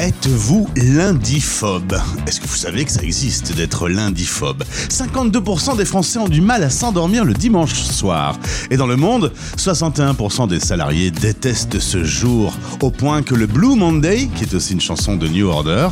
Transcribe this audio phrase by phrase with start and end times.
[0.00, 6.28] Êtes-vous lundiphobe Est-ce que vous savez que ça existe d'être lundiphobe 52% des Français ont
[6.28, 8.38] du mal à s'endormir le dimanche soir.
[8.70, 13.76] Et dans le monde, 61% des salariés détestent ce jour, au point que le Blue
[13.76, 15.88] Monday, qui est aussi une chanson de New Order,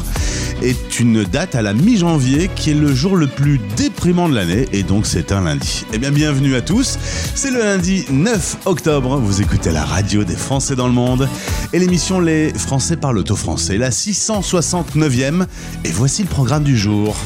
[0.63, 4.67] est une date à la mi-janvier qui est le jour le plus déprimant de l'année,
[4.73, 5.85] et donc c'est un lundi.
[5.93, 6.99] Eh bien, bienvenue à tous,
[7.35, 11.29] c'est le lundi 9 octobre, vous écoutez la radio des Français dans le monde,
[11.75, 15.47] et l'émission Les Français parlent au français, 669e,
[15.85, 17.17] et voici le programme du jour.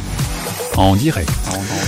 [0.76, 1.30] En direct.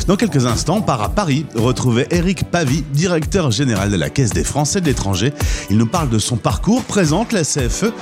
[0.06, 4.30] Dans quelques instants, on part à Paris retrouver Eric Pavie, directeur général de la Caisse
[4.30, 5.32] des Français de l'étranger.
[5.70, 7.92] Il nous parle de son parcours, présente la CFE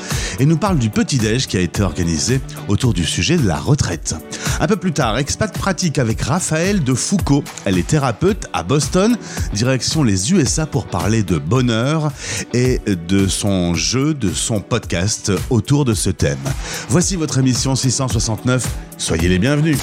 [0.41, 4.17] et nous parle du petit-déj qui a été organisé autour du sujet de la retraite.
[4.61, 7.45] Un peu plus tard, expat pratique avec Raphaël de Foucault.
[7.65, 9.17] Elle est thérapeute à Boston,
[9.55, 12.11] direction les USA pour parler de bonheur
[12.53, 16.39] et de son jeu, de son podcast autour de ce thème.
[16.89, 18.67] Voici votre émission 669.
[18.99, 19.79] Soyez les bienvenus.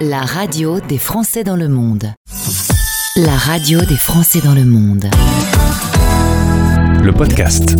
[0.00, 2.12] La radio des Français dans le monde.
[3.16, 5.06] La radio des Français dans le monde.
[7.02, 7.74] Le podcast.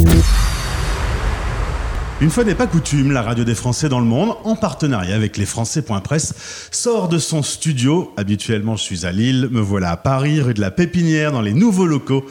[2.20, 5.36] Une fois n'est pas coutume, la radio des Français dans le monde, en partenariat avec
[5.36, 8.12] les Français.press, sort de son studio.
[8.16, 11.54] Habituellement, je suis à Lille, me voilà à Paris, rue de la Pépinière, dans les
[11.54, 12.26] nouveaux locaux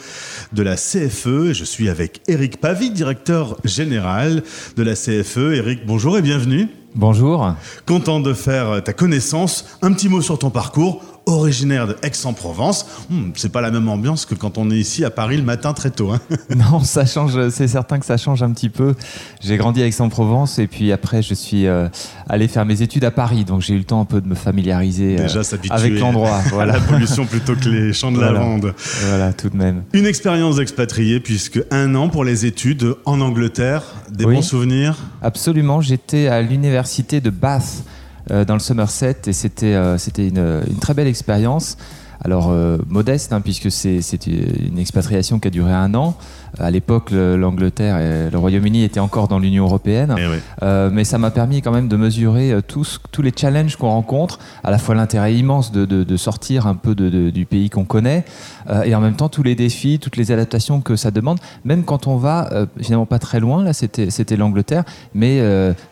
[0.52, 1.48] de la CFE.
[1.48, 4.42] Et je suis avec Eric Pavie, directeur général
[4.76, 5.54] de la CFE.
[5.54, 6.68] Eric, bonjour et bienvenue.
[6.98, 7.54] Bonjour.
[7.86, 9.78] Content de faire ta connaissance.
[9.82, 11.17] Un petit mot sur ton parcours.
[11.28, 12.86] Originaire de Aix-en-Provence.
[13.10, 15.74] Hmm, c'est pas la même ambiance que quand on est ici à Paris le matin
[15.74, 16.10] très tôt.
[16.10, 16.20] hein.
[16.56, 18.94] Non, ça change, c'est certain que ça change un petit peu.
[19.42, 21.88] J'ai grandi à Aix-en-Provence et puis après je suis euh,
[22.28, 24.34] allé faire mes études à Paris, donc j'ai eu le temps un peu de me
[24.34, 26.40] familiariser euh, Déjà avec l'endroit.
[26.58, 28.32] à la pollution plutôt que les champs de Voilà.
[28.32, 28.74] lavande.
[29.06, 29.82] voilà, tout de même.
[29.92, 34.36] Une expérience d'expatrié, puisque un an pour les études en Angleterre, des Oui.
[34.36, 34.96] bons souvenirs?
[35.22, 37.84] Absolument, j'étais à l'université de Bath
[38.28, 41.76] dans le Somerset et c'était euh, c'était une, une très belle expérience.
[42.20, 46.16] Alors euh, modeste, hein, puisque c'est une expatriation qui a duré un an.
[46.58, 50.14] À l'époque, le- l'Angleterre et le Royaume-Uni étaient encore dans l'Union européenne.
[50.18, 50.36] Eh oui.
[50.62, 53.90] Euh, mais ça m'a permis quand même de mesurer euh, tous, tous les challenges qu'on
[53.90, 57.70] rencontre, à la fois l'intérêt immense de, de- de sortir un peu de- du pays
[57.70, 58.24] qu'on connaît,
[58.70, 61.84] euh, et en même temps tous les défis, toutes les adaptations que ça demande, même
[61.84, 64.84] quand on va euh, finalement pas très loin, là c'était c'était l'Angleterre,
[65.14, 65.40] mais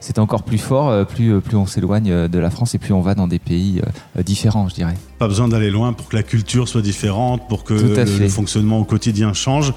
[0.00, 3.14] c'est encore plus fort, plus, plus on s'éloigne de la France et plus on va
[3.14, 3.80] dans des pays
[4.24, 4.94] différents, je dirais.
[5.18, 8.78] Pas besoin d'aller loin pour que la culture soit différente, pour que le, le fonctionnement
[8.78, 9.72] au quotidien change.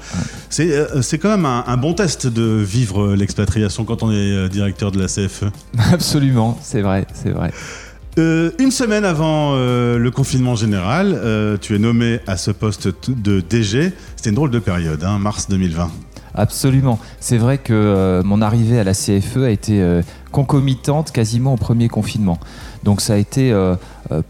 [0.48, 4.10] C'est euh, c'est quand même un, un bon test de vivre euh, l'expatriation quand on
[4.10, 5.44] est euh, directeur de la CFE.
[5.92, 7.52] Absolument, c'est vrai, c'est vrai.
[8.18, 12.88] Euh, une semaine avant euh, le confinement général, euh, tu es nommé à ce poste
[13.08, 13.92] de DG.
[14.16, 15.90] C'était une drôle de période, hein, mars 2020.
[16.34, 16.98] Absolument.
[17.18, 22.38] C'est vrai que mon arrivée à la CFE a été concomitante quasiment au premier confinement.
[22.84, 23.52] Donc ça a été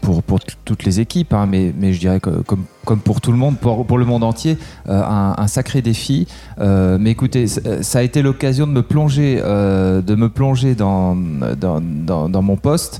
[0.01, 0.23] pour,
[0.65, 3.57] toutes les équipes, hein, mais, mais je dirais que comme, comme pour tout le monde,
[3.57, 4.57] pour, le monde entier,
[4.89, 6.27] euh, un, sacré défi.
[6.59, 11.15] Euh, mais écoutez, euh, ça a été l'occasion de me plonger, de me plonger dans,
[11.15, 11.79] dans,
[12.29, 12.99] dans, mon poste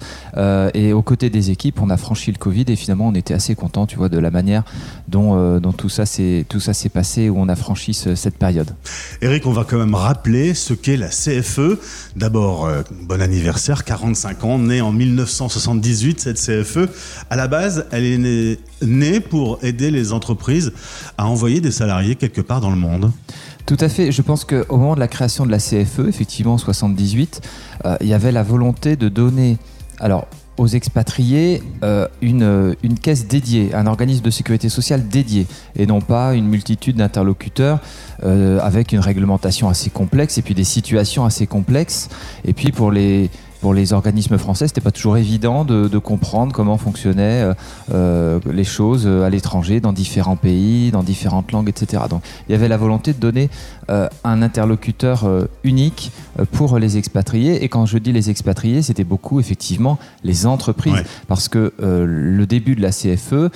[0.74, 3.56] et aux côtés des équipes, on a franchi le Covid et finalement on était assez
[3.56, 4.64] content, tu vois, de la manière
[5.08, 8.38] dont, dont tout ça s'est tout ça s'est passé, où on a franchi ce- cette
[8.38, 8.72] période.
[9.22, 11.80] Eric, on va quand même rappeler ce qu'est la CFE.
[12.16, 12.69] D'abord,
[13.03, 16.90] bon anniversaire, 45 ans, née en 1978, cette CFE.
[17.30, 20.74] À la base, elle est née, née pour aider les entreprises
[21.18, 23.12] à envoyer des salariés quelque part dans le monde.
[23.66, 24.12] Tout à fait.
[24.12, 27.42] Je pense qu'au moment de la création de la CFE, effectivement en 78,
[27.86, 29.57] euh, il y avait la volonté de donner,
[30.00, 35.48] alors aux expatriés, euh, une, euh, une caisse dédiée, un organisme de sécurité sociale dédié,
[35.75, 37.80] et non pas une multitude d'interlocuteurs
[38.24, 42.07] avec une réglementation assez complexe et puis des situations assez complexes.
[42.45, 43.31] Et puis pour les
[43.62, 47.54] pour les organismes français, c'était pas toujours évident de, de comprendre comment fonctionnaient euh,
[47.94, 52.04] euh, les choses à l'étranger, dans différents pays, dans différentes langues, etc.
[52.10, 53.50] Donc il y avait la volonté de donner
[53.90, 57.63] euh, un interlocuteur euh, unique euh, pour les expatriés.
[57.63, 60.94] Et quand je dis les expatriés, c'était beaucoup effectivement les entreprises.
[60.94, 61.06] Ouais.
[61.28, 63.50] Parce que euh, le début de la CFE, euh,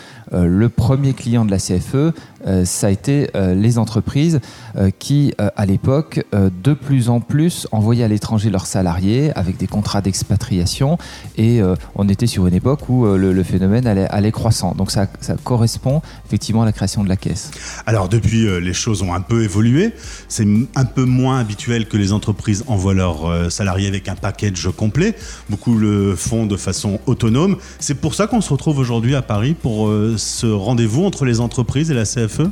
[0.45, 2.13] le premier client de la CFE,
[2.47, 4.39] euh, ça a été euh, les entreprises
[4.75, 9.31] euh, qui, euh, à l'époque, euh, de plus en plus envoyaient à l'étranger leurs salariés
[9.35, 10.97] avec des contrats d'expatriation.
[11.37, 14.73] Et euh, on était sur une époque où euh, le, le phénomène allait, allait croissant.
[14.75, 17.51] Donc ça, ça correspond effectivement à la création de la caisse.
[17.85, 19.93] Alors depuis, euh, les choses ont un peu évolué.
[20.27, 25.15] C'est un peu moins habituel que les entreprises envoient leurs salariés avec un package complet.
[25.49, 27.57] Beaucoup le font de façon autonome.
[27.79, 31.91] C'est pour ça qu'on se retrouve aujourd'hui à Paris pour ce rendez-vous entre les entreprises
[31.91, 32.05] et la.
[32.05, 32.49] CFE.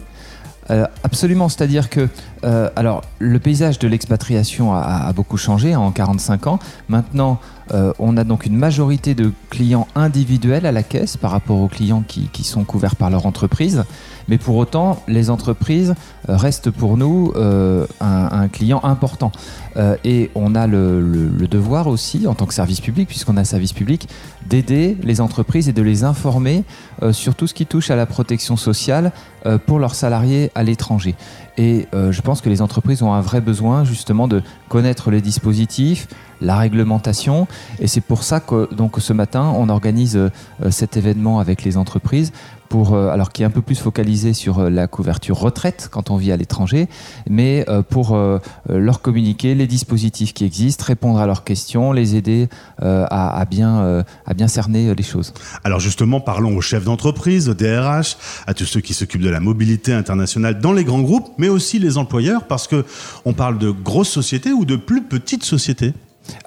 [1.03, 2.09] Absolument, c'est-à-dire que
[2.43, 6.59] euh, alors le paysage de l'expatriation a, beaucoup changé en 45 ans.
[6.89, 7.39] Maintenant,
[7.73, 11.69] euh, on a donc une majorité de clients individuels à la caisse par rapport aux
[11.69, 13.83] clients qui, sont couverts par leur entreprise.
[14.27, 15.95] Mais pour autant, les entreprises
[16.29, 17.33] euh, restent pour nous
[18.01, 19.31] un, client important.
[20.03, 23.73] Et on a le, devoir aussi, en tant que service public, puisqu'on a un service
[23.73, 24.07] public,
[24.47, 26.63] d'aider les entreprises et de les informer
[27.11, 29.11] sur tout ce qui touche à la protection sociale
[29.65, 31.15] pour leurs salariés à l'étranger.
[31.57, 35.21] Et euh, je pense que les entreprises ont un vrai besoin justement de connaître les
[35.21, 36.07] dispositifs,
[36.41, 37.47] la réglementation.
[37.79, 40.29] Et c'est pour ça que donc ce matin, on organise euh,
[40.71, 42.31] cet événement avec les entreprises
[42.73, 46.17] euh, alors qui est un peu plus focalisé sur euh, la couverture retraite quand on
[46.17, 46.87] vit à l'étranger,
[47.29, 48.17] mais euh, pour
[48.69, 52.47] leur communiquer les dispositifs qui existent, répondre à leurs questions, les aider
[52.79, 55.33] à, bien, à bien cerner les choses.
[55.63, 58.17] Alors justement, parlons aux chefs d'entreprise, aux DRH,
[58.47, 61.79] à tous ceux qui s'occupent de la mobilité internationale dans les grands groupes, mais aussi
[61.79, 62.85] les employeurs, parce que
[63.25, 65.93] on parle de grosses sociétés ou de plus petites sociétés.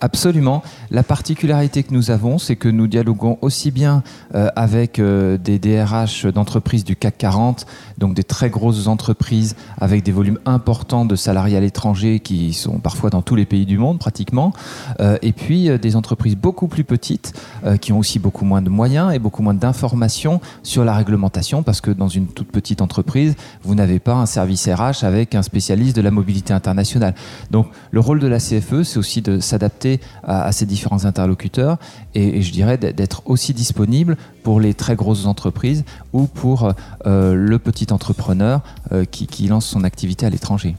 [0.01, 0.63] Absolument.
[0.91, 4.03] La particularité que nous avons, c'est que nous dialoguons aussi bien
[4.35, 7.67] euh, avec euh, des DRH d'entreprises du CAC 40,
[7.99, 12.79] donc des très grosses entreprises avec des volumes importants de salariés à l'étranger qui sont
[12.79, 14.53] parfois dans tous les pays du monde pratiquement,
[15.01, 17.33] euh, et puis euh, des entreprises beaucoup plus petites
[17.65, 21.63] euh, qui ont aussi beaucoup moins de moyens et beaucoup moins d'informations sur la réglementation
[21.63, 25.43] parce que dans une toute petite entreprise, vous n'avez pas un service RH avec un
[25.43, 27.15] spécialiste de la mobilité internationale.
[27.51, 31.79] Donc le rôle de la CFE, c'est aussi de s'adapter à, ces différents interlocuteurs
[32.15, 36.73] et, je dirais d'être- aussi disponible pour les très grosses entreprises ou pour
[37.05, 38.61] le petit entrepreneur
[38.93, 40.77] euh, qui, qui lance son activité à l'étranger.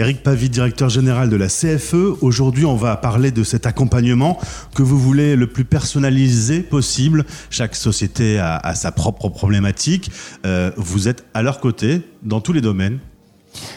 [0.00, 2.18] Eric Pavie, directeur général de la CFE.
[2.20, 4.38] Aujourd'hui, on va parler de cet accompagnement
[4.76, 7.24] que vous voulez le plus personnalisé possible.
[7.50, 10.12] Chaque société a, a sa propre problématique.
[10.46, 12.98] Euh, vous êtes à leur côté dans tous les domaines.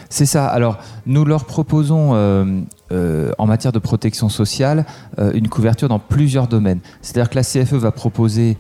[0.09, 0.45] C'est ça.
[0.47, 2.45] Alors, nous leur proposons, euh,
[2.91, 4.85] euh, en matière de protection sociale,
[5.17, 6.81] euh, une couverture dans plusieurs domaines.
[7.01, 8.57] C'est-à-dire que la CFE va proposer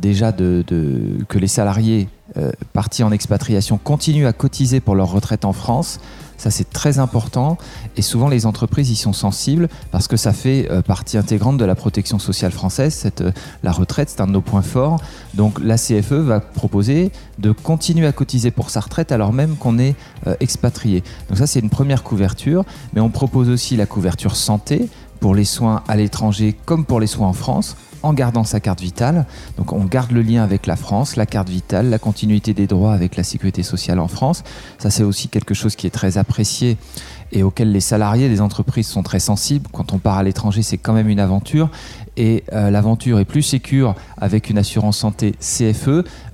[0.00, 5.10] déjà de, de- que les salariés euh, partis en expatriation continuent à cotiser pour leur
[5.10, 6.00] retraite en France.
[6.36, 7.58] Ça, c'est très important.
[7.96, 11.64] Et souvent, les entreprises y sont sensibles parce que ça fait euh, partie intégrante de
[11.64, 13.08] la protection sociale française.
[13.20, 13.30] Euh,
[13.62, 15.00] la retraite, c'est un de nos points forts.
[15.34, 19.78] Donc, la CFE va proposer de continuer à cotiser pour sa retraite alors même qu'on
[19.78, 19.94] est
[20.40, 21.04] expatrié.
[21.28, 22.64] Donc, ça, c'est une première couverture.
[22.94, 24.88] Mais on propose aussi la couverture santé
[25.20, 28.80] pour les soins à l'étranger comme pour les soins en France en gardant sa carte
[28.80, 29.26] vitale.
[29.56, 32.92] Donc on garde le lien avec la France, la carte vitale, la continuité des droits
[32.92, 34.44] avec la sécurité sociale en France.
[34.78, 36.76] Ça c'est aussi quelque chose qui est très apprécié
[37.34, 39.68] et auquel les salariés des entreprises sont très sensibles.
[39.72, 41.68] Quand on part à l'étranger, c'est quand même une aventure.
[42.16, 45.88] Et euh, l'aventure est plus sécure avec une assurance santé CFE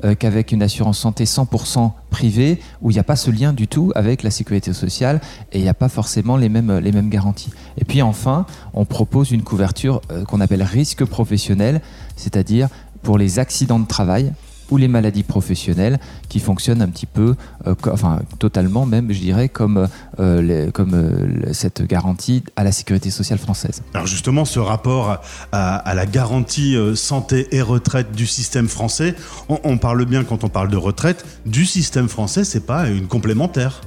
[0.05, 3.67] euh, qu'avec une assurance santé 100% privée où il n'y a pas ce lien du
[3.67, 7.09] tout avec la sécurité sociale et il n'y a pas forcément les mêmes, les mêmes
[7.09, 7.51] garanties.
[7.79, 8.45] Et puis enfin,
[8.75, 11.81] on propose une couverture euh, qu'on appelle risque professionnel,
[12.17, 12.69] c'est-à-dire
[13.03, 14.35] pour les accidents de travail
[14.71, 15.99] ou les maladies professionnelles
[16.29, 17.35] qui fonctionnent un petit peu,
[17.67, 22.73] euh, enfin totalement même, je dirais, comme, euh, les- comme euh, cette garantie à la
[22.73, 23.83] sécurité sociale française.
[23.95, 25.21] Alors justement, ce rapport
[25.53, 29.15] à, la garantie santé et retraite du système français,
[29.49, 33.07] on, on parle bien quand on parle de retraite du système français, c'est pas une
[33.07, 33.81] complémentaire.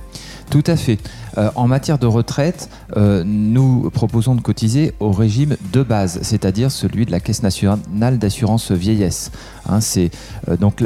[0.50, 1.00] Tout à fait.
[1.38, 6.72] Euh, en matière de retraite, euh, nous proposons de cotiser au régime de base, c'est-à-dire
[6.72, 9.32] celui de la Caisse nationale d'assurance vieillesse.
[9.68, 10.84] Hein, euh, donc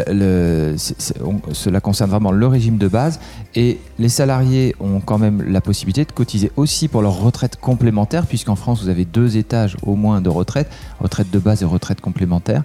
[1.51, 3.19] cela concerne vraiment le régime de base
[3.55, 8.25] et les salariés ont quand même la possibilité de cotiser aussi pour leur retraite complémentaire,
[8.25, 12.01] puisqu'en France vous avez deux étages au moins de retraite, retraite de base et retraite
[12.01, 12.63] complémentaire,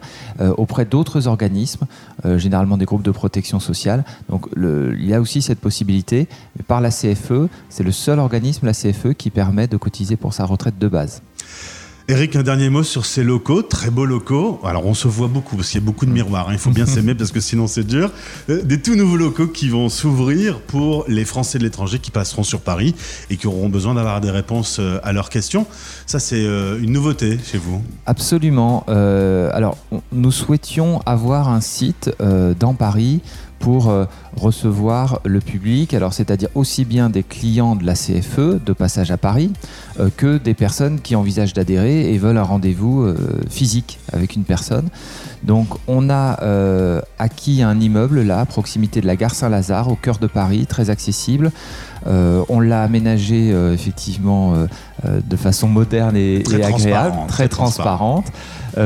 [0.57, 1.87] auprès d'autres organismes,
[2.37, 4.05] généralement des groupes de protection sociale.
[4.29, 6.29] Donc il y a aussi cette possibilité,
[6.67, 10.45] par la CFE, c'est le seul organisme, la CFE, qui permet de cotiser pour sa
[10.45, 11.23] retraite de base.
[12.09, 14.61] Eric, un dernier mot sur ces locaux, très beaux locaux.
[14.65, 16.53] Alors on se voit beaucoup parce qu'il y a beaucoup de miroirs, hein.
[16.53, 18.11] il faut bien s'aimer parce que sinon c'est dur.
[18.51, 22.43] Euh, des tout nouveaux locaux qui vont s'ouvrir pour les Français de l'étranger qui passeront
[22.43, 22.95] sur Paris
[23.31, 25.65] et qui auront besoin d'avoir des réponses euh, à leurs questions.
[26.07, 27.81] Ça c'est euh, une nouveauté chez vous.
[28.05, 28.85] Absolument.
[28.89, 29.79] Euh, alors
[30.11, 33.23] nous souhaitions avoir un site euh, dans Paris
[33.63, 38.73] pour euh, recevoir le public, alors c'est-à-dire aussi bien des clients de la CFE de
[38.73, 39.53] passage à Paris
[40.01, 43.17] euh, que des personnes qui envisagent d'adhérer et veulent un rendez-vous euh,
[43.49, 44.89] physique avec une personne.
[45.45, 46.39] Donc on a
[47.19, 50.91] acquis un immeuble là à proximité de la gare Saint-Lazare au cœur de Paris, très
[50.91, 51.51] accessible.
[52.07, 57.45] Euh, on l'a aménagé euh, effectivement euh, de façon moderne et, Très et agréable, très
[57.45, 58.23] très transparent.
[58.23, 58.33] transparente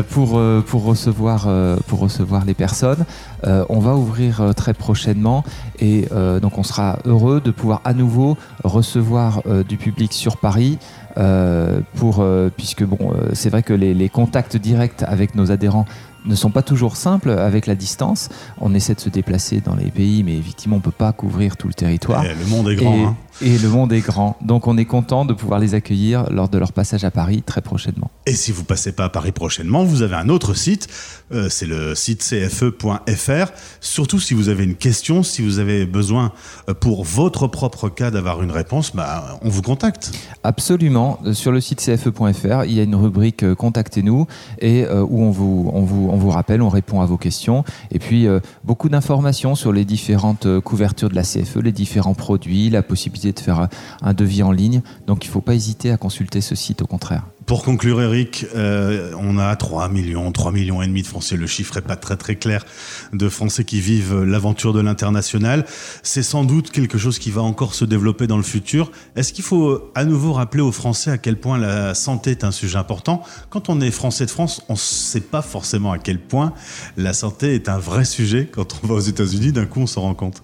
[0.02, 3.04] pour, euh, recevoir, euh, pour recevoir les personnes.
[3.44, 5.44] Euh, on va ouvrir euh, très prochainement
[5.78, 10.36] et euh, donc on sera heureux de pouvoir à nouveau recevoir euh, du public sur
[10.36, 10.78] Paris.
[11.18, 11.80] euh,
[12.20, 15.86] euh, puisque euh, c'est vrai que les contacts directs avec nos adhérents
[16.26, 18.28] ne sont pas toujours simples avec la distance.
[18.60, 21.56] On essaie de se déplacer dans les pays, mais effectivement, on ne peut pas couvrir
[21.56, 22.24] tout le territoire.
[22.24, 22.96] Eh, le monde est grand.
[22.96, 23.16] Et, hein.
[23.42, 24.36] et le monde est grand.
[24.42, 27.60] Donc on est content de pouvoir les accueillir lors de leur passage à Paris très
[27.60, 28.10] prochainement.
[28.26, 30.88] Et si vous passez pas à Paris prochainement, vous avez un autre site,
[31.32, 33.52] euh, c'est le site cfe.fr.
[33.80, 36.32] Surtout si vous avez une question, si vous avez besoin
[36.68, 40.12] euh, pour votre propre cas d'avoir une réponse, bah, on vous contacte.
[40.42, 41.18] Absolument.
[41.24, 44.26] Euh, Sur le site cfe.fr, il y a une rubrique Contactez-nous
[44.58, 47.64] et euh, où on vous, on, vous, on vous rappelle, on répond à vos questions.
[47.90, 52.14] Et puis euh, beaucoup d'informations sur les différentes euh, couvertures de la CFE, les différents
[52.14, 53.68] produits, la possibilité de faire un,
[54.02, 54.82] un devis en ligne.
[55.06, 57.24] Donc il ne faut pas hésiter à consulter ce site au contraire.
[57.46, 61.36] Pour conclure, Eric, euh, on a 3 millions, 3 millions et demi de Français.
[61.36, 62.64] Le chiffre est pas très très clair
[63.12, 65.64] de Français qui vivent l'aventure de l'international.
[66.02, 68.90] C'est sans doute quelque chose qui va encore se développer dans le futur.
[69.14, 72.42] Est-ce qu'il faut euh, à nouveau rappeler aux Français à quel point la santé est
[72.42, 73.22] un sujet important?
[73.48, 76.52] Quand on est Français de France, on ne sait pas forcément à quel point
[76.96, 78.48] la santé est un vrai sujet.
[78.48, 80.40] Quand on va aux États-Unis, d'un coup, on s'en rend compte.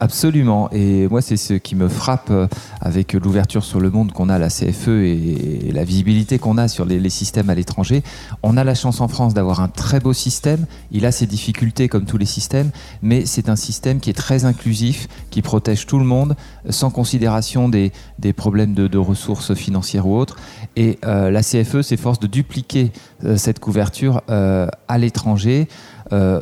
[0.00, 0.68] Absolument.
[0.72, 2.48] Et moi, c'est ce qui me frappe euh,
[2.80, 6.66] avec l'ouverture sur le monde qu'on a à la CFE et la visibilité qu'on a
[6.66, 8.02] sur les, systèmes à l'étranger.
[8.42, 10.66] On a la chance en France d'avoir un très beau système.
[10.90, 14.44] Il a ses difficultés comme tous les systèmes, mais c'est un système qui est très
[14.44, 16.34] inclusif, qui protège tout le monde
[16.68, 20.36] sans considération des, des problèmes de ressources financières ou autres.
[20.76, 22.92] Et euh, la CFE s'efforce de dupliquer
[23.24, 25.68] euh, cette couverture euh, à l'étranger.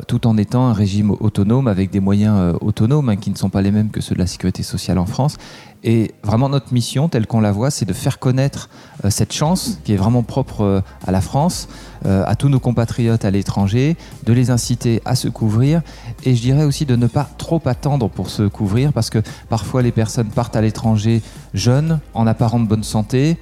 [0.07, 3.61] tout en étant un régime autonome avec des moyens autonomes hein, qui ne sont pas
[3.61, 5.37] les mêmes que ceux de la sécurité sociale en France.
[5.81, 8.69] Et vraiment notre mission, telle qu'on la voit, c'est de faire connaître
[9.07, 11.69] cette chance qui est vraiment propre à la France,
[12.03, 13.95] à tous nos compatriotes à l'étranger,
[14.25, 15.81] de les inciter à se couvrir
[16.23, 19.81] et je dirais aussi de ne pas trop attendre pour se couvrir parce que parfois
[19.81, 21.21] les personnes partent à l'étranger
[21.53, 23.37] jeunes, en apparente bonne santé,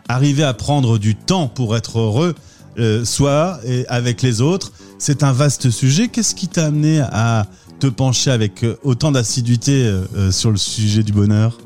[0.08, 2.36] Arriver à prendre du temps pour être heureux,
[2.78, 6.08] euh, soi et avec les autres, c'est un vaste sujet.
[6.08, 7.48] Qu'est-ce qui t'a amené à
[7.80, 11.58] te pencher avec euh, autant d'assiduité euh, euh, sur le sujet du bonheur?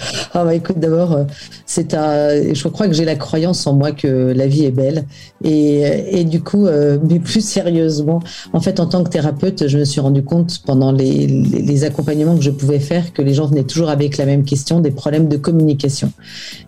[0.34, 1.24] Ah bah écoute, d'abord, euh,
[1.66, 5.04] c'est un, je crois que j'ai la croyance en moi que la vie est belle.
[5.42, 8.20] Et, du coup, euh, mais plus sérieusement,
[8.52, 12.42] en fait, en tant que thérapeute, je me suis rendu compte pendant les, accompagnements que
[12.42, 15.36] je pouvais faire que les gens venaient toujours avec la même question, des problèmes de
[15.36, 16.12] communication.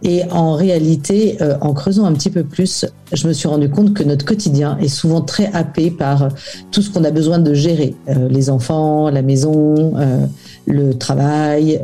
[0.02, 3.92] Et en réalité, euh, en creusant un petit peu plus, je me suis rendu compte
[3.92, 6.28] que notre quotidien est souvent très happé par
[6.70, 7.94] tout ce qu'on a besoin de gérer.
[8.30, 9.92] les enfants, la maison,
[10.66, 11.78] le travail,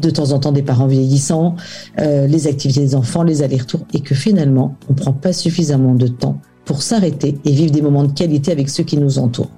[0.00, 1.56] de temps en temps des parents vieillissants,
[2.00, 5.94] euh, les activités des enfants, les allers-retours, et que finalement, on ne prend pas suffisamment
[5.94, 9.50] de temps pour s'arrêter et vivre des moments de qualité avec ceux qui nous entourent.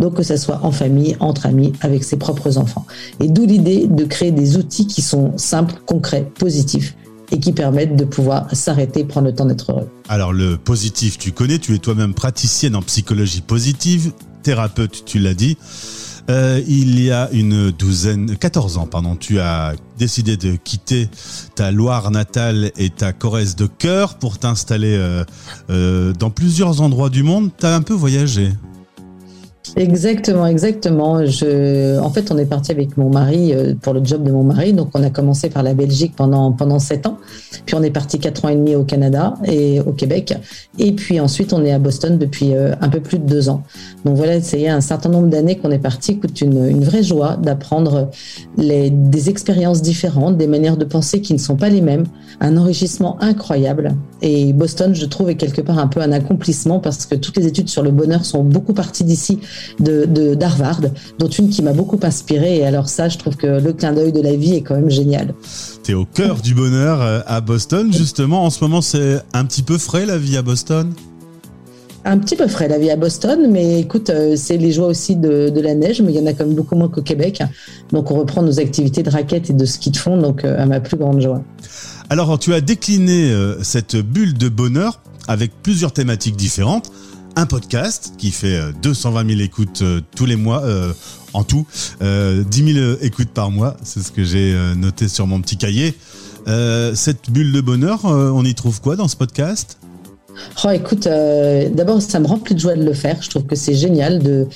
[0.00, 2.86] Donc que ce soit en famille, entre amis, avec ses propres enfants.
[3.20, 6.96] Et d'où l'idée de créer des outils qui sont simples, concrets, positifs
[7.32, 9.88] et qui permettent de pouvoir s'arrêter prendre le temps d'être heureux.
[10.08, 14.12] Alors le positif, tu connais, tu es toi-même praticienne en psychologie positive,
[14.42, 15.56] thérapeute, tu l'as dit.
[16.28, 21.08] Euh, il y a une douzaine, 14 ans, pardon, tu as décidé de quitter
[21.54, 25.24] ta Loire natale et ta Corrèze de cœur pour t'installer euh,
[25.70, 27.50] euh, dans plusieurs endroits du monde.
[27.58, 28.50] Tu as un peu voyagé.
[29.74, 31.26] Exactement, exactement.
[31.26, 34.44] Je, en fait, on est parti avec mon mari euh, pour le job de mon
[34.44, 34.72] mari.
[34.72, 37.18] Donc, on a commencé par la Belgique pendant pendant sept ans.
[37.64, 40.34] Puis, on est parti quatre ans et demi au Canada et au Québec.
[40.78, 43.62] Et puis ensuite, on est à Boston depuis euh, un peu plus de deux ans.
[44.04, 46.12] Donc voilà, c'est un certain nombre d'années qu'on est parti.
[46.12, 48.10] Écoute, une, une vraie joie d'apprendre
[48.56, 52.04] des expériences différentes, des manières de penser qui ne sont pas les mêmes,
[52.40, 53.94] un enrichissement incroyable.
[54.22, 57.46] Et Boston, je trouve, est quelque part un peu un accomplissement parce que toutes les
[57.46, 59.40] études sur le bonheur sont beaucoup parties d'ici
[59.80, 60.80] de d'Harvard,
[61.18, 62.58] dont une qui m'a beaucoup inspiré.
[62.58, 64.90] Et alors ça, je trouve que le clin d'œil de la vie est quand même
[64.90, 65.34] génial.
[65.82, 68.44] Tu es au cœur du bonheur euh, à Boston, justement.
[68.44, 70.92] En ce moment, c'est un petit peu frais la vie à Boston?
[72.04, 75.16] Un petit peu frais la vie à Boston, mais écoute, euh, c'est les joies aussi
[75.16, 77.42] de, la neige, mais il y en a quand même beaucoup moins qu'au Québec.
[77.90, 80.66] Donc on reprend nos activités de raquettes et de ski de fond, donc euh, à
[80.66, 81.42] ma plus grande joie.
[82.08, 83.32] Alors tu as décliné
[83.62, 86.92] cette bulle de bonheur avec plusieurs thématiques différentes
[87.36, 90.92] un podcast qui fait 220 euh, 000 écoutes euh, tous les mois euh,
[91.34, 91.66] en tout,
[92.00, 95.94] 10 000 écoutes par mois, c'est ce que j'ai noté sur mon petit cahier.
[96.46, 99.76] cette bulle de bonheur, on y trouve quoi dans ce podcast?
[100.64, 103.16] Oh, écoute, d'abord, ça me remplit de joie de le faire.
[103.20, 104.46] Je trouve que c'est génial de,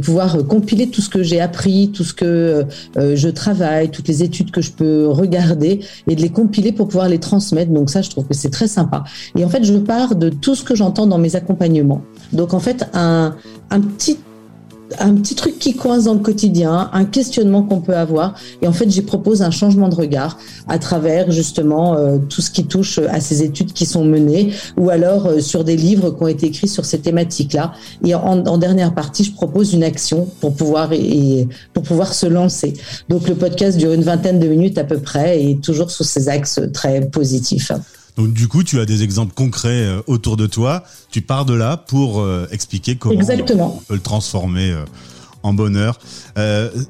[0.00, 2.64] pouvoir compiler tout ce que j'ai appris, tout ce que
[2.96, 7.08] je travaille, toutes les études que je peux regarder et de les compiler pour pouvoir
[7.08, 7.70] les transmettre.
[7.70, 9.04] Donc ça, je trouve que c'est très sympa.
[9.36, 12.02] Et en fait, je pars de tout ce que j'entends dans mes accompagnements.
[12.32, 13.34] Donc en fait, un
[13.70, 14.18] petit
[14.98, 18.34] un petit truc qui coince dans le quotidien, un questionnement qu'on peut avoir.
[18.62, 22.50] Et en fait, j'y propose un changement de regard à travers justement euh, tout ce
[22.50, 26.22] qui touche à ces études qui sont menées ou alors euh, sur des livres qui
[26.22, 27.72] ont été écrits sur ces thématiques-là.
[28.04, 30.90] Et en, dernière partie, je propose une action pour pouvoir,
[31.72, 32.74] pour pouvoir se lancer.
[33.08, 36.28] Donc le podcast dure une vingtaine de minutes à peu près et toujours sous ces
[36.28, 37.72] axes très positifs.
[38.20, 40.84] Donc du coup, tu as des exemples concrets euh, autour de toi.
[41.10, 43.78] Tu pars de là pour euh, expliquer comment Exactement.
[43.78, 44.84] on peut le transformer euh,
[45.42, 45.98] en bonheur.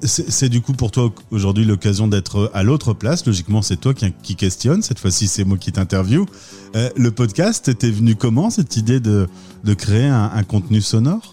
[0.02, 3.24] c'est du coup pour toi aujourd'hui l'occasion d'être à l'autre place.
[3.24, 4.82] Logiquement, c'est toi qui, qui, questionne.
[4.82, 6.26] Cette fois-ci, c'est moi qui t'interview.
[6.74, 9.28] le podcast, était venu comment cette idée de,
[9.62, 11.32] de créer un contenu sonore?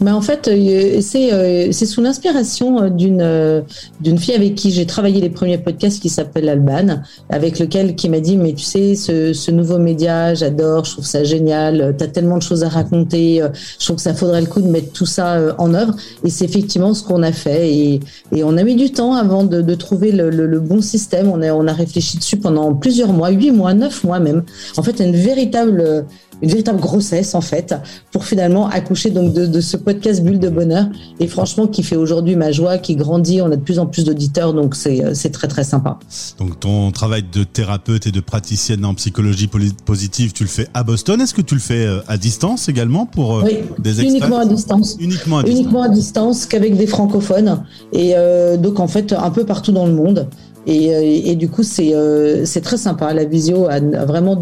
[0.00, 3.64] Mais en fait, euh, euh, c'est sous l'inspiration euh, d'une
[4.00, 8.08] d'une fille avec qui j'ai travaillé les premiers podcasts qui s'appelle Alban, avec lequel qui
[8.08, 12.04] m'a dit mais tu sais ce, ce nouveau média, j'adore, je trouve ça génial, tu
[12.04, 13.42] as tellement de choses à raconter,
[13.78, 16.44] je trouve que ça faudrait le coup de mettre tout ça en œuvre et c'est
[16.44, 18.00] effectivement ce qu'on a fait et,
[18.32, 21.30] et, on a mis du temps avant de, de trouver le, le, le, bon système.
[21.30, 24.42] On a on a réfléchi dessus pendant plusieurs mois, huit mois, neuf mois même.
[24.76, 26.06] En fait, une véritable
[26.42, 27.74] une véritable grossesse en fait
[28.10, 30.86] pour finalement accoucher donc de, ce podcast Bulle de bonheur
[31.20, 34.04] et franchement qui fait aujourd'hui ma joie, qui grandit, on a de plus en plus
[34.04, 35.98] d'auditeurs donc c'est très très sympa.
[36.38, 39.48] Donc ton travail de thérapeute et de praticienne en psychologie
[39.84, 43.06] positive, tu le fais à Boston, est-ce que tu le fais euh, à distance également
[43.06, 43.44] pour euh,
[43.78, 44.96] des expats uniquement à distance.
[45.00, 45.60] Uniquement à distance.
[45.60, 49.86] Uniquement à distance qu'avec des francophones et euh, donc en fait un peu partout dans
[49.86, 50.28] le monde.
[50.66, 53.12] Et, euh, et, du coup, c'est euh, c'est très sympa.
[53.12, 54.40] La visio a vraiment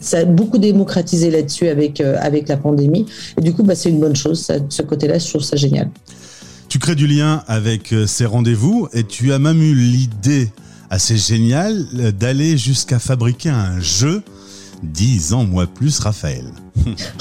[0.00, 3.06] ça a beaucoup démocratisé là-dessus avec, euh, avec la pandémie.
[3.38, 4.46] Et du coup, bah, c'est une bonne chose.
[4.68, 5.90] Ce côté-là, je trouve ça génial.
[6.68, 10.50] Tu crées du lien avec ces rendez-vous et tu as même eu l'idée
[10.90, 11.86] assez géniale
[12.18, 14.22] d'aller jusqu'à fabriquer un jeu.
[14.82, 16.44] 10 ans, moi plus, Raphaël.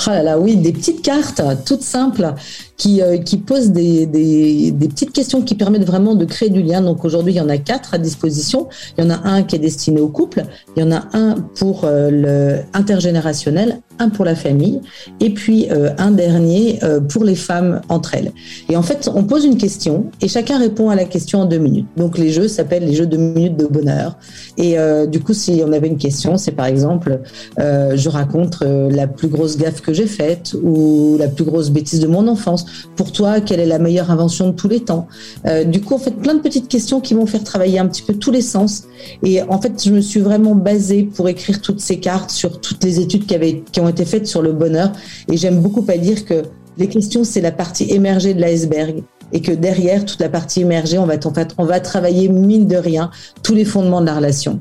[0.07, 2.33] Oh là là, oui, des petites cartes toutes simples
[2.77, 6.81] qui, euh, qui posent des, des, petites questions qui permettent vraiment de créer du lien.
[6.81, 8.67] Donc aujourd'hui, il y en a quatre à disposition.
[8.97, 10.43] Il y en a un qui est destiné au couple,
[10.75, 14.81] il y en a un pour euh, le intergénérationnel, un pour la famille,
[15.19, 18.31] et puis euh, un dernier euh, pour les femmes entre elles.
[18.69, 21.57] Et en fait, on pose une question et chacun répond à la question en deux
[21.57, 21.87] minutes.
[21.95, 24.17] Donc les jeux s'appellent les jeux de minutes de bonheur.
[24.57, 27.19] Et du coup, si on avait une question, c'est par exemple,
[27.57, 32.07] je raconte la plus grosse gaffe que j'ai faite ou la plus grosse bêtise de
[32.07, 32.65] mon enfance.
[32.95, 35.07] Pour toi, quelle est la meilleure invention de tous les temps?
[35.45, 38.01] Euh, Du coup, en fait, plein de petites questions qui vont faire travailler un petit
[38.01, 38.83] peu tous les sens.
[39.23, 42.83] Et en fait, je me suis vraiment basée pour écrire toutes ces cartes sur toutes
[42.83, 44.91] les études qui, avaient, qui ont été faites sur le bonheur.
[45.31, 46.43] Et j'aime beaucoup à dire que
[46.77, 50.97] les questions, c'est la partie émergée de l'iceberg et que derrière toute la partie émergée,
[50.97, 53.09] on va, en fait, on va travailler mine de rien
[53.43, 54.59] tous les fondements de la relation.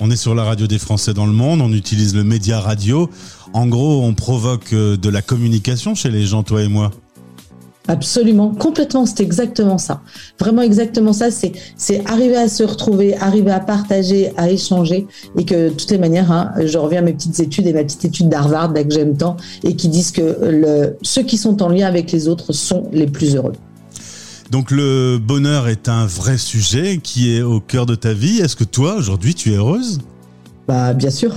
[0.00, 3.08] On est sur la radio des Français dans le monde, on utilise le média radio.
[3.52, 6.90] En gros, on provoque euh, de la communication chez les gens, toi et moi.
[7.86, 10.00] Absolument, complètement, c'est exactement ça.
[10.40, 11.52] Vraiment exactement ça, c'est
[12.06, 16.32] arriver à se retrouver, arriver à partager, à échanger et que de toutes les manières,
[16.32, 19.18] hein, je reviens à mes petites études et ma petite étude d'Harvard là, que j'aime
[19.18, 23.06] tant et qui disent que ceux qui sont en lien avec les autres sont les
[23.06, 23.52] plus heureux.
[24.54, 28.38] Donc le bonheur est un vrai sujet qui est au cœur de ta vie.
[28.38, 29.98] Est-ce que toi, aujourd'hui, tu es heureuse?
[30.68, 31.34] Bah bien sûr.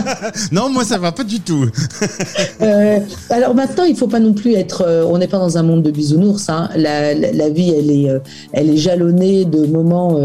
[0.50, 1.66] Non, moi ça va pas du tout.
[2.62, 2.98] Euh,
[3.28, 4.82] alors maintenant, il faut pas non plus être.
[4.86, 6.48] euh, on n'est pas dans un monde de bisounours.
[6.48, 6.70] Hein.
[6.74, 8.18] La, la, la vie, elle est, euh,
[8.52, 10.18] elle est jalonnée de moments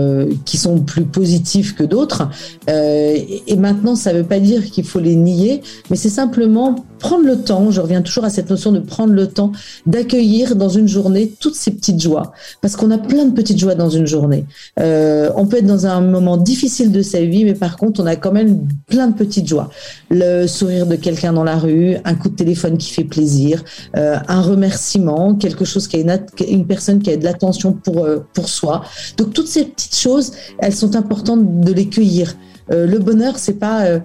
[0.46, 2.30] qui sont plus positifs que d'autres.
[2.70, 7.26] Et, et maintenant, ça veut pas dire qu'il faut les nier, mais c'est simplement prendre
[7.26, 7.72] le temps.
[7.72, 9.52] Je reviens toujours à cette notion de prendre le temps
[9.86, 13.76] d'accueillir dans une journée toutes ces petites joies, parce qu'on a plein de petites joies
[13.76, 14.46] dans une journée.
[14.80, 18.06] Euh, on peut être dans un moment difficile de sa vie, mais par contre, on
[18.06, 19.70] a quand même plein de petites joies.
[20.10, 23.64] Le sourire de quelqu'un dans la rue, un coup de téléphone qui fait plaisir,
[23.98, 28.20] euh, un remerciement, quelque chose qui a une, personne qui a de l'attention pour, euh,
[28.34, 28.84] pour soi.
[29.18, 32.36] Donc toutes ces petites choses, elles sont importantes de les cueillir.
[32.72, 34.00] Le bonheur, c'est pas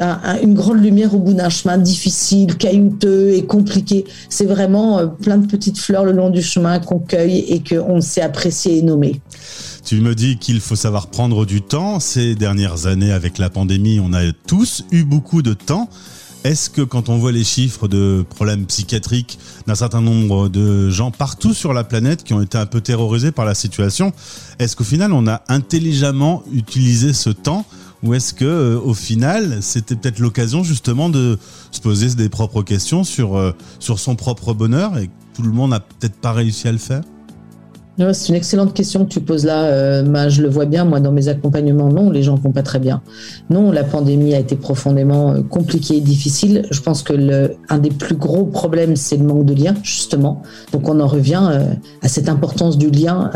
[0.00, 4.04] un- un- une grande lumière au bout d'un chemin difficile, caillouteux et compliqué.
[4.28, 8.00] C'est vraiment euh, plein de petites fleurs le long du chemin qu'on cueille et qu'on
[8.00, 9.20] sait apprécier et nommer.
[9.84, 12.00] Tu me dis qu'il faut savoir prendre du temps.
[12.00, 15.88] Ces dernières années, avec la pandémie, on a tous eu beaucoup de temps.
[16.42, 21.10] Est-ce que quand on voit les chiffres de problèmes psychiatriques d'un certain nombre de gens
[21.10, 24.12] partout sur la planète qui ont été un peu terrorisés par la situation,
[24.58, 27.66] est-ce qu'au final on a intelligemment utilisé ce temps
[28.02, 31.38] ou est-ce que euh, au final c'était peut-être l'occasion justement de
[31.70, 35.70] se poser des propres questions sur, euh, sur son propre bonheur et tout le monde
[35.70, 37.02] n'a peut-être pas réussi à le faire?
[38.12, 39.64] C'est une excellente question que tu poses là.
[39.64, 42.78] Euh, je le vois bien, moi, dans mes accompagnements, non, les gens vont pas très
[42.78, 43.02] bien.
[43.50, 46.66] Non, la pandémie a été profondément euh, compliquée et difficile.
[46.70, 50.42] Je pense que un des plus gros problèmes, c'est le manque de lien, justement.
[50.72, 53.30] Donc, on en revient euh, à cette importance du lien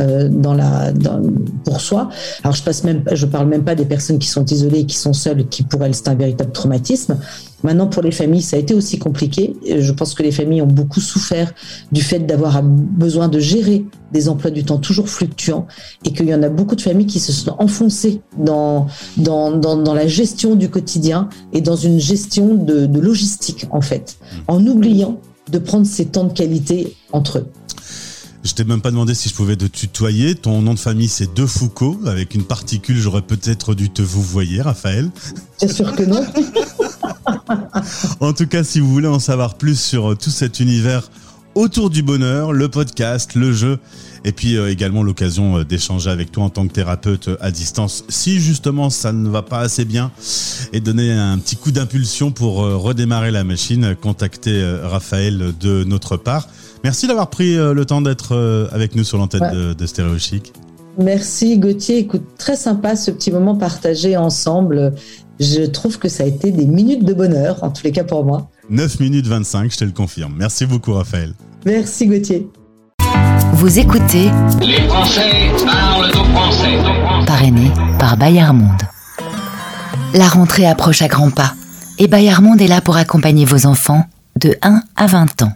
[1.64, 2.08] pour soi.
[2.42, 5.12] Alors, je passe même, je parle même pas des personnes qui sont isolées, qui sont
[5.12, 7.18] seules, qui pour elles c'est un véritable traumatisme.
[7.64, 9.56] Maintenant, pour les familles, ça a été aussi compliqué.
[9.66, 11.52] Je pense que les familles ont beaucoup souffert
[11.90, 15.66] du fait d'avoir besoin de gérer des emplois du temps toujours fluctuants
[16.04, 19.76] et qu'il y en a beaucoup de familles qui se sont enfoncées dans, dans, dans,
[19.76, 24.64] dans la gestion du quotidien et dans une gestion de, de logistique, en fait, en
[24.66, 25.18] oubliant
[25.50, 27.46] de prendre ces temps de qualité entre eux.
[28.44, 30.34] Je t'ai même pas demandé si je pouvais te tutoyer.
[30.34, 31.98] Ton nom de famille, c'est De Foucault.
[32.04, 35.10] Avec une particule, j'aurais peut-être dû te vous voyer, Raphaël.
[35.60, 36.20] Bien sûr que non?
[38.20, 41.10] En tout cas, si vous voulez en savoir plus sur euh, tout cet univers
[41.54, 43.78] autour du bonheur, le podcast, le jeu,
[44.24, 48.04] et puis euh, également l'occasion euh, d'échanger avec toi en tant que thérapeute à distance,
[48.08, 50.10] si justement ça ne va pas assez bien,
[50.72, 56.48] et donner un petit coup d'impulsion pour redémarrer la machine, contactez Raphaël de notre part.
[56.82, 59.52] Merci d'avoir pris le temps d'être avec nous sur l'antenne Ouais.
[59.54, 60.52] de, de Stéréo Chic.
[60.98, 61.98] Merci Gauthier.
[61.98, 64.94] Écoute, très sympa ce petit moment partagé ensemble.
[65.40, 68.24] Je trouve que ça a été des minutes de bonheur, en tous les cas pour
[68.24, 68.48] moi.
[68.70, 70.34] 9 minutes 25, je te le confirme.
[70.36, 71.32] Merci beaucoup, Raphaël.
[71.66, 72.48] Merci Gauthier.
[73.54, 76.78] Vous écoutez Les Français parlent français.
[77.26, 78.82] parrainé par Bayard Monde.
[80.14, 81.54] La rentrée approche à grands pas
[81.98, 84.04] et Bayard Monde est là pour accompagner vos enfants
[84.40, 85.52] de 1 à 20 ans.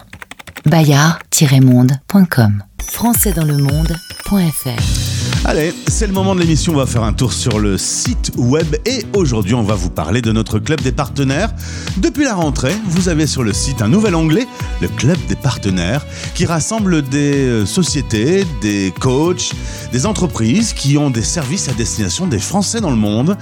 [0.67, 6.75] bayard-monde.com françaisdanslemonde.fr Allez, c'est le moment de l'émission.
[6.75, 10.21] On va faire un tour sur le site web et aujourd'hui, on va vous parler
[10.21, 11.51] de notre club des partenaires.
[11.97, 14.47] Depuis la rentrée, vous avez sur le site un nouvel onglet,
[14.83, 19.53] le club des partenaires, qui rassemble des euh, sociétés, des coachs,
[19.93, 23.37] des entreprises qui ont des services à destination des Français dans le monde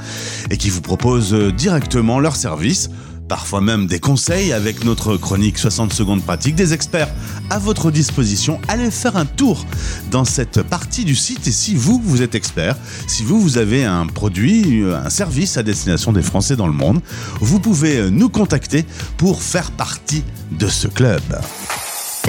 [0.50, 2.90] et qui vous proposent euh, directement leurs services
[3.28, 7.08] parfois même des conseils avec notre chronique 60 secondes pratique, des experts
[7.50, 8.60] à votre disposition.
[8.68, 9.64] Allez faire un tour
[10.10, 13.84] dans cette partie du site et si vous, vous êtes expert, si vous, vous avez
[13.84, 17.00] un produit, un service à destination des Français dans le monde,
[17.40, 18.84] vous pouvez nous contacter
[19.16, 21.22] pour faire partie de ce club.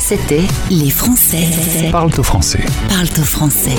[0.07, 1.49] C'était Les Français
[1.91, 2.63] Parle au français.
[2.87, 3.75] parlent au français.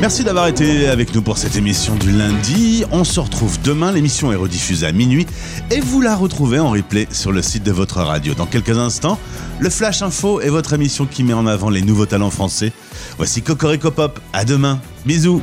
[0.00, 2.84] Merci d'avoir été avec nous pour cette émission du lundi.
[2.92, 3.90] On se retrouve demain.
[3.90, 5.26] L'émission est rediffusée à minuit
[5.72, 8.34] et vous la retrouvez en replay sur le site de votre radio.
[8.34, 9.18] Dans quelques instants,
[9.58, 12.72] le Flash Info est votre émission qui met en avant les nouveaux talents français.
[13.16, 14.20] Voici Cocorico Pop.
[14.32, 14.78] À demain.
[15.06, 15.42] Bisous.